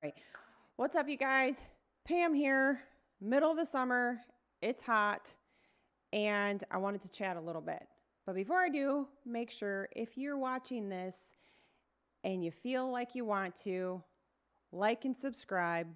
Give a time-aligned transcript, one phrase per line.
[0.00, 0.14] Right.
[0.76, 1.56] What's up, you guys?
[2.04, 2.82] Pam here,
[3.20, 4.20] middle of the summer.
[4.62, 5.32] It's hot,
[6.12, 7.84] and I wanted to chat a little bit.
[8.24, 11.16] But before I do, make sure if you're watching this
[12.22, 14.00] and you feel like you want to,
[14.70, 15.88] like and subscribe.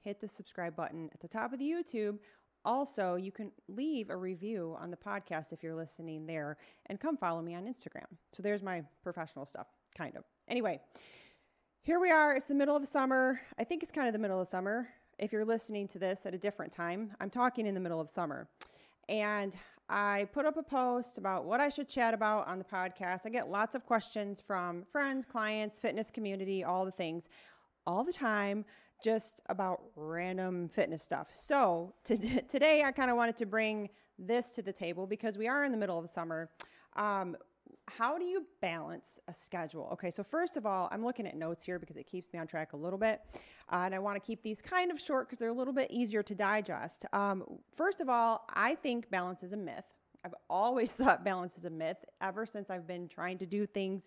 [0.00, 2.16] Hit the subscribe button at the top of the YouTube.
[2.64, 6.56] Also, you can leave a review on the podcast if you're listening there,
[6.86, 8.06] and come follow me on Instagram.
[8.32, 10.24] So there's my professional stuff, kind of.
[10.48, 10.80] Anyway,
[11.82, 12.36] here we are.
[12.36, 13.40] It's the middle of summer.
[13.58, 14.88] I think it's kind of the middle of summer.
[15.18, 18.10] If you're listening to this at a different time, I'm talking in the middle of
[18.10, 18.48] summer.
[19.08, 19.56] And
[19.88, 23.20] I put up a post about what I should chat about on the podcast.
[23.24, 27.30] I get lots of questions from friends, clients, fitness community, all the things,
[27.86, 28.66] all the time,
[29.02, 31.28] just about random fitness stuff.
[31.34, 33.88] So to, today, I kind of wanted to bring
[34.18, 36.50] this to the table because we are in the middle of summer.
[36.96, 37.36] Um,
[37.96, 39.88] how do you balance a schedule?
[39.92, 42.46] Okay, so first of all, I'm looking at notes here because it keeps me on
[42.46, 43.20] track a little bit.
[43.72, 45.90] Uh, and I want to keep these kind of short because they're a little bit
[45.90, 47.04] easier to digest.
[47.12, 47.44] Um,
[47.76, 49.84] first of all, I think balance is a myth.
[50.24, 54.04] I've always thought balance is a myth ever since I've been trying to do things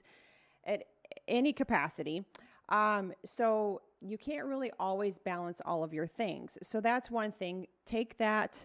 [0.66, 0.84] at
[1.28, 2.25] any capacity.
[2.70, 6.58] Um, so you can't really always balance all of your things.
[6.62, 7.68] So that's one thing.
[7.86, 8.58] Take that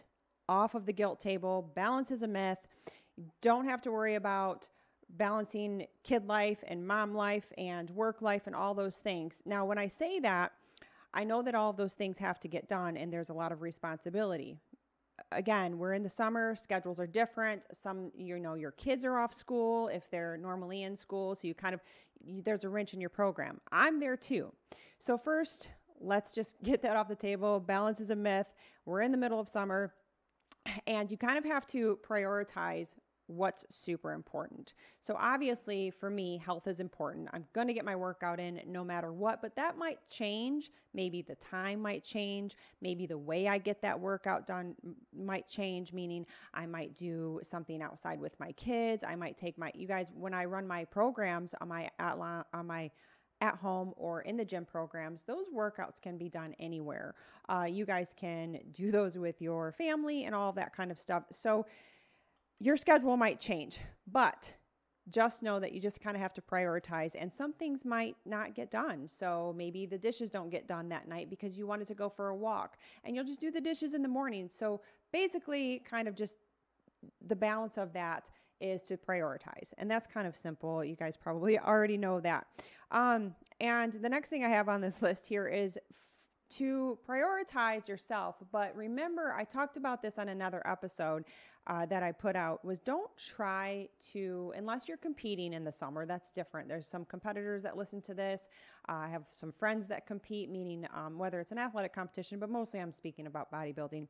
[0.48, 1.70] off of the guilt table.
[1.75, 2.58] Balance is a myth.
[3.16, 4.69] You don't have to worry about
[5.11, 9.42] balancing kid life and mom life and work life and all those things.
[9.45, 10.53] Now, when I say that,
[11.15, 13.53] I know that all of those things have to get done and there's a lot
[13.53, 14.56] of responsibility.
[15.33, 17.65] Again, we're in the summer, schedules are different.
[17.73, 21.34] Some, you know, your kids are off school if they're normally in school.
[21.34, 21.81] So you kind of,
[22.22, 23.61] you, there's a wrench in your program.
[23.72, 24.53] I'm there too.
[24.98, 25.69] So, first,
[26.00, 27.59] let's just get that off the table.
[27.59, 28.47] Balance is a myth.
[28.84, 29.93] We're in the middle of summer
[30.87, 32.95] and you kind of have to prioritize
[33.29, 34.75] what's super important.
[35.01, 37.29] So, obviously, for me, health is important.
[37.33, 40.71] I'm going to get my workout in no matter what, but that might change.
[40.95, 42.56] Maybe the time might change.
[42.83, 44.75] Maybe the way I get that workout done
[45.17, 49.05] might change, meaning I might do something outside with my kids.
[49.05, 52.91] I might take my, you guys, when I run my programs on my, on my,
[53.41, 57.15] at home or in the gym programs, those workouts can be done anywhere.
[57.49, 61.25] Uh, you guys can do those with your family and all that kind of stuff.
[61.33, 61.67] So,
[62.60, 63.78] your schedule might change,
[64.10, 64.52] but
[65.10, 68.54] just know that you just kind of have to prioritize and some things might not
[68.54, 69.08] get done.
[69.08, 72.28] So maybe the dishes don't get done that night because you wanted to go for
[72.28, 74.50] a walk and you'll just do the dishes in the morning.
[74.58, 74.80] So
[75.12, 76.36] basically, kind of just
[77.26, 78.24] the balance of that
[78.60, 79.72] is to prioritize.
[79.78, 80.84] And that's kind of simple.
[80.84, 82.46] You guys probably already know that.
[82.90, 85.78] Um, and the next thing I have on this list here is
[86.50, 88.36] to prioritize yourself.
[88.53, 91.25] But remember, I talked about this on another episode
[91.66, 96.06] uh, that I put out was don't try to, unless you're competing in the summer,
[96.06, 96.69] that's different.
[96.69, 98.48] There's some competitors that listen to this.
[98.88, 102.48] Uh, I have some friends that compete, meaning um, whether it's an athletic competition, but
[102.48, 104.08] mostly I'm speaking about bodybuilding.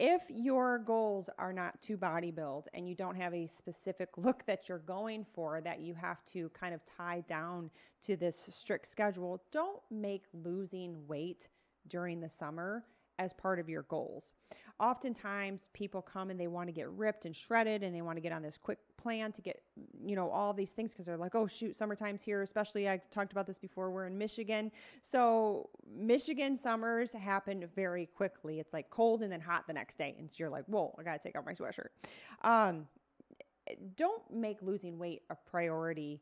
[0.00, 4.68] If your goals are not to bodybuild and you don't have a specific look that
[4.68, 7.70] you're going for that you have to kind of tie down
[8.02, 11.48] to this strict schedule, don't make losing weight
[11.88, 12.84] during the summer
[13.18, 14.32] as part of your goals.
[14.80, 18.20] Oftentimes, people come and they want to get ripped and shredded and they want to
[18.20, 19.62] get on this quick plan to get,
[20.04, 22.42] you know, all these things because they're like, oh, shoot, summertime's here.
[22.42, 24.72] Especially, I talked about this before, we're in Michigan.
[25.02, 28.58] So, Michigan summers happen very quickly.
[28.58, 30.16] It's like cold and then hot the next day.
[30.18, 31.90] And so you're like, whoa, I got to take off my sweatshirt.
[32.42, 32.88] Um,
[33.96, 36.20] don't make losing weight a priority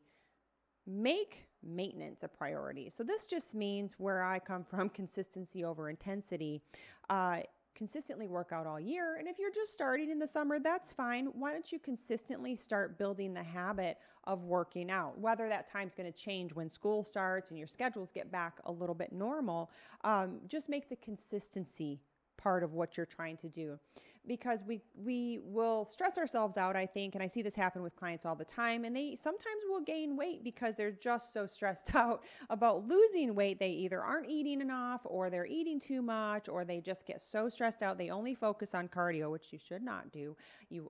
[0.85, 2.89] make maintenance a priority.
[2.95, 6.61] So this just means where I come from consistency over intensity.
[7.09, 7.39] Uh,
[7.75, 9.15] consistently work out all year.
[9.17, 11.27] And if you're just starting in the summer, that's fine.
[11.33, 15.19] Why don't you consistently start building the habit of working out?
[15.19, 18.71] Whether that time's going to change when school starts and your schedules get back a
[18.71, 19.71] little bit normal,
[20.03, 21.99] um, just make the consistency
[22.37, 23.79] part of what you're trying to do.
[24.25, 27.93] Because we we will stress ourselves out i think and i see this happen with
[27.97, 31.93] clients all the time and they sometimes will gain weight because they're just so stressed
[31.95, 33.59] out about losing weight.
[33.59, 37.49] They either aren't eating enough or they're eating too much or they just get so
[37.49, 40.37] stressed out they only focus on cardio which you should not do.
[40.69, 40.89] You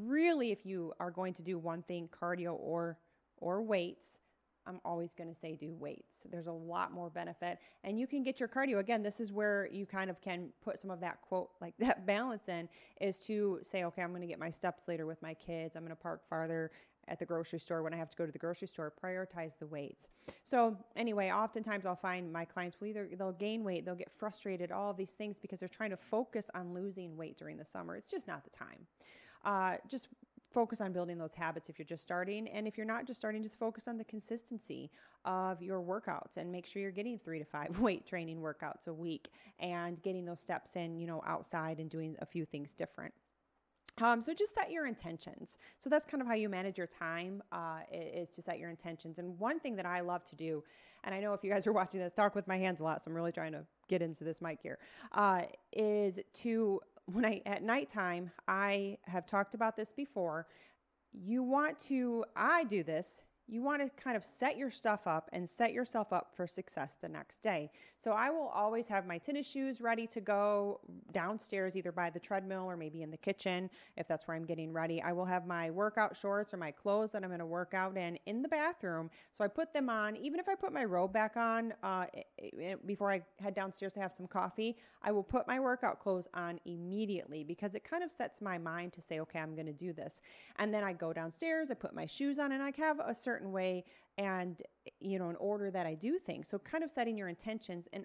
[0.00, 2.98] really if you are going to do one thing cardio or
[3.36, 4.06] or weights
[4.66, 6.12] I'm always going to say do weights.
[6.30, 7.58] There's a lot more benefit.
[7.84, 8.78] And you can get your cardio.
[8.78, 12.06] Again, this is where you kind of can put some of that quote, like that
[12.06, 12.68] balance in,
[13.00, 15.76] is to say, okay, I'm going to get my steps later with my kids.
[15.76, 16.70] I'm going to park farther
[17.08, 18.92] at the grocery store when I have to go to the grocery store.
[19.02, 20.08] Prioritize the weights.
[20.44, 24.70] So, anyway, oftentimes I'll find my clients will either they'll gain weight, they'll get frustrated,
[24.70, 27.96] all these things because they're trying to focus on losing weight during the summer.
[27.96, 28.86] It's just not the time.
[29.44, 30.06] Uh, just
[30.52, 32.48] focus on building those habits if you're just starting.
[32.48, 34.90] And if you're not just starting, just focus on the consistency
[35.24, 38.92] of your workouts and make sure you're getting three to five weight training workouts a
[38.92, 39.28] week
[39.58, 43.12] and getting those steps in, you know, outside and doing a few things different.
[44.00, 45.58] Um, so just set your intentions.
[45.78, 49.18] So that's kind of how you manage your time uh, is to set your intentions.
[49.18, 50.64] And one thing that I love to do,
[51.04, 53.02] and I know if you guys are watching this, talk with my hands a lot,
[53.02, 54.78] so I'm really trying to get into this mic here,
[55.12, 60.46] uh, is to when I at nighttime, I have talked about this before.
[61.12, 63.22] You want to, I do this
[63.52, 66.94] you want to kind of set your stuff up and set yourself up for success
[67.02, 67.70] the next day.
[68.02, 70.80] So I will always have my tennis shoes ready to go
[71.12, 73.68] downstairs, either by the treadmill or maybe in the kitchen,
[73.98, 75.02] if that's where I'm getting ready.
[75.02, 77.96] I will have my workout shorts or my clothes that I'm going to work out
[77.96, 79.10] in in the bathroom.
[79.36, 82.06] So I put them on, even if I put my robe back on uh,
[82.86, 86.58] before I head downstairs to have some coffee, I will put my workout clothes on
[86.64, 89.92] immediately because it kind of sets my mind to say, okay, I'm going to do
[89.92, 90.22] this.
[90.56, 93.41] And then I go downstairs, I put my shoes on, and I have a certain
[93.42, 93.84] certain way
[94.18, 94.62] and
[95.00, 96.48] you know an order that I do things.
[96.48, 98.04] So kind of setting your intentions and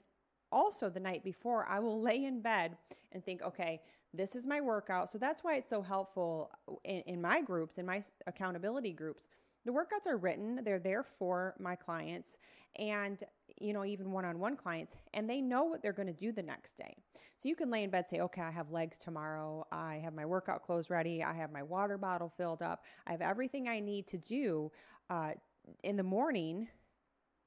[0.52, 2.78] also the night before I will lay in bed
[3.12, 3.82] and think, okay,
[4.14, 5.12] this is my workout.
[5.12, 9.28] So that's why it's so helpful uh, in, in my groups, in my accountability groups.
[9.68, 12.38] The workouts are written, they're there for my clients
[12.78, 13.22] and
[13.60, 16.78] you know even one-on-one clients and they know what they're going to do the next
[16.78, 16.96] day.
[17.42, 19.68] So you can lay in bed say, "Okay, I have legs tomorrow.
[19.70, 21.22] I have my workout clothes ready.
[21.22, 22.86] I have my water bottle filled up.
[23.06, 24.72] I have everything I need to do
[25.10, 25.32] uh,
[25.84, 26.70] in the morning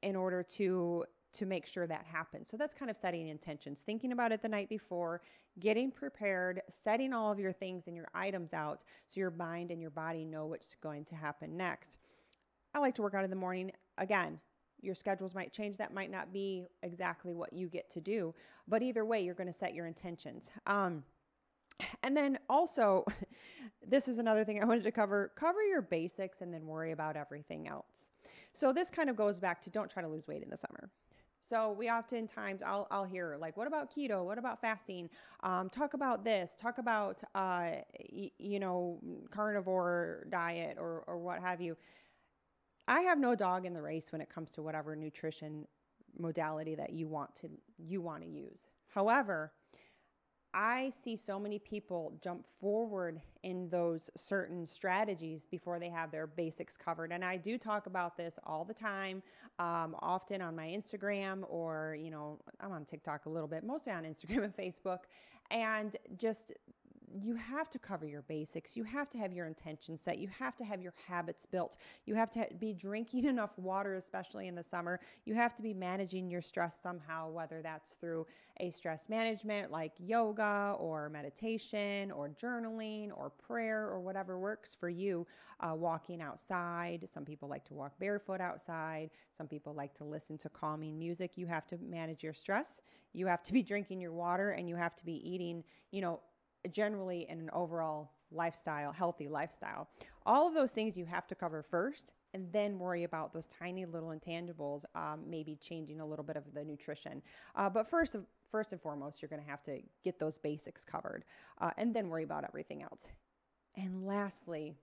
[0.03, 2.51] in order to to make sure that happens.
[2.51, 5.23] So that's kind of setting intentions, thinking about it the night before,
[5.59, 9.81] getting prepared, setting all of your things and your items out so your mind and
[9.81, 12.00] your body know what's going to happen next.
[12.75, 13.73] I like to work out in the morning.
[13.99, 14.41] Again,
[14.81, 15.77] your schedules might change.
[15.77, 18.35] That might not be exactly what you get to do,
[18.69, 20.51] but either way, you're going to set your intentions.
[20.67, 21.05] Um,
[22.03, 23.05] and then also,
[23.87, 27.17] this is another thing I wanted to cover cover your basics and then worry about
[27.17, 28.11] everything else.
[28.53, 30.91] So, this kind of goes back to don't try to lose weight in the summer.
[31.49, 34.25] So we oftentimes I'll I'll hear like, what about keto?
[34.25, 35.11] What about fasting?
[35.43, 36.53] Um, talk about this.
[36.57, 37.83] Talk about uh,
[38.13, 39.01] y- you know
[39.33, 41.77] carnivore diet or or what have you.
[42.91, 45.67] I have no dog in the race when it comes to whatever nutrition
[46.19, 47.49] modality that you want to
[47.79, 48.67] you want to use.
[48.89, 49.53] However,
[50.53, 56.27] I see so many people jump forward in those certain strategies before they have their
[56.27, 57.13] basics covered.
[57.13, 59.23] And I do talk about this all the time,
[59.61, 63.93] um, often on my Instagram or, you know, I'm on TikTok a little bit, mostly
[63.93, 65.03] on Instagram and Facebook.
[65.53, 66.53] And just
[67.13, 68.77] you have to cover your basics.
[68.77, 70.19] You have to have your intentions set.
[70.19, 71.77] You have to have your habits built.
[72.07, 75.01] You have to be drinking enough water, especially in the summer.
[75.25, 78.27] You have to be managing your stress somehow, whether that's through
[78.61, 84.89] a stress management like yoga or meditation or journaling or prayer or whatever works for
[84.89, 85.27] you.
[85.61, 87.07] Uh, walking outside.
[87.13, 89.11] Some people like to walk barefoot outside.
[89.37, 91.33] Some people like to listen to calming music.
[91.37, 92.81] You have to manage your stress.
[93.13, 96.21] You have to be drinking your water and you have to be eating, you know,
[96.73, 99.89] generally in an overall lifestyle, healthy lifestyle.
[100.27, 103.85] All of those things you have to cover first and then worry about those tiny
[103.85, 107.23] little intangibles, um, maybe changing a little bit of the nutrition.
[107.57, 108.15] Uh, but first,
[108.51, 111.25] first and foremost, you're going to have to get those basics covered
[111.61, 113.09] uh, and then worry about everything else.
[113.77, 114.77] And lastly,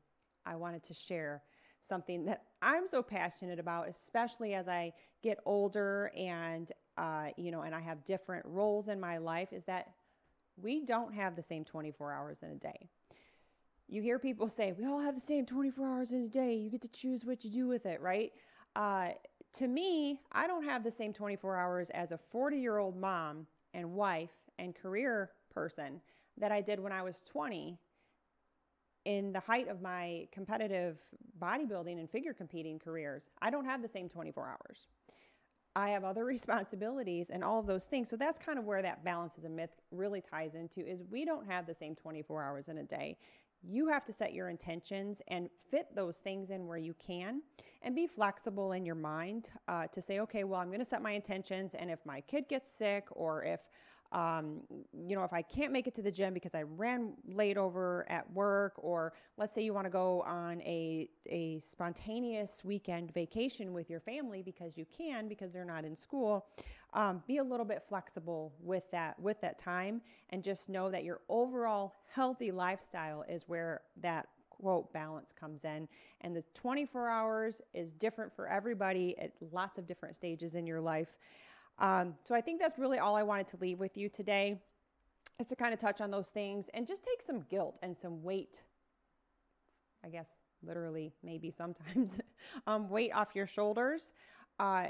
[0.46, 1.44] I wanted to share
[1.88, 4.92] something that I'm so passionate about, especially as I
[5.24, 9.64] get older and uh, you know, and I have different roles in my life, is
[9.66, 9.92] that
[10.62, 12.90] we don't have the same 24 hours in a day.
[13.88, 16.56] You hear people say, we all have the same 24 hours in a day.
[16.56, 18.34] You get to choose what you do with it, right?
[18.76, 19.10] Uh,
[19.54, 23.48] to me, I don't have the same 24 hours as a 40 year old mom
[23.74, 26.02] and wife and career person
[26.38, 27.80] that I did when I was 20
[29.06, 30.98] in the height of my competitive
[31.42, 33.24] bodybuilding and figure competing careers.
[33.42, 34.88] I don't have the same 24 hours.
[35.78, 38.10] I have other responsibilities and all of those things.
[38.10, 41.24] So that's kind of where that balance is a myth really ties into is we
[41.24, 43.16] don't have the same 24 hours in a day.
[43.62, 47.44] You have to set your intentions and fit those things in where you can
[47.84, 51.04] and be flexible in your mind uh, to say, okay, well, I'm going to set
[51.04, 51.76] my intentions.
[51.78, 53.60] And if my kid gets sick or if
[54.12, 54.62] um,
[54.94, 58.06] you know, if I can't make it to the gym because I ran late over
[58.10, 63.74] at work, or let's say you want to go on a, a spontaneous weekend vacation
[63.74, 66.46] with your family because you can because they're not in school,
[66.94, 71.04] um, be a little bit flexible with that with that time, and just know that
[71.04, 75.88] your overall healthy lifestyle is where that quote balance comes in.
[76.22, 80.82] And the 24 hours is different for everybody at lots of different stages in your
[80.82, 81.18] life
[81.80, 84.62] um, so I think that's really all I wanted to leave with you today
[85.40, 88.24] is to kind of touch on those things and just take some guilt and some
[88.24, 88.62] weight
[90.04, 90.28] I guess
[90.64, 92.20] literally, maybe sometimes,
[92.68, 94.14] um, weight off your shoulders.
[94.60, 94.88] Uh,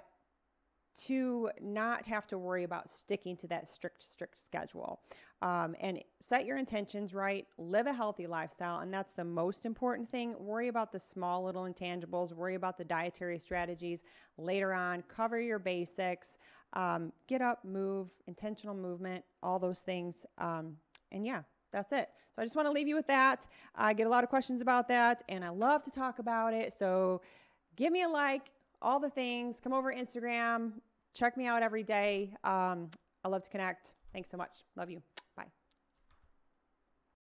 [1.06, 5.00] to not have to worry about sticking to that strict, strict schedule.
[5.44, 8.80] Um, and set your intentions right, live a healthy lifestyle.
[8.80, 10.34] And that's the most important thing.
[10.40, 14.02] Worry about the small little intangibles, worry about the dietary strategies
[14.40, 16.40] later on, cover your basics,
[16.74, 20.26] um, get up, move, intentional movement, all those things.
[20.38, 20.78] Um,
[21.12, 22.10] and yeah, that's it.
[22.36, 23.48] So I just want to leave you with that.
[23.76, 26.74] I get a lot of questions about that, and I love to talk about it.
[26.78, 27.22] So
[27.76, 29.56] give me a like, all the things.
[29.64, 30.74] Come over Instagram,
[31.14, 32.34] check me out every day.
[32.44, 32.90] Um,
[33.24, 33.94] I love to connect.
[34.14, 34.64] Thanks so much.
[34.76, 35.02] Love you.